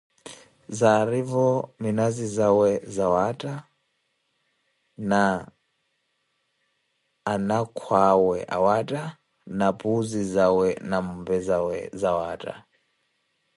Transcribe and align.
Zaarivo 0.79 1.47
minazi 1.81 2.25
zawe 2.37 2.69
zawaatta 2.95 3.53
na 5.09 5.21
anakhu 7.33 7.91
awe 8.09 8.39
awaatta 8.55 9.01
na 9.57 9.67
puuzi 9.79 10.21
zawaatta 10.33 10.81
na 10.89 10.97
mompe 11.05 11.35
zawaatta. 12.01 12.53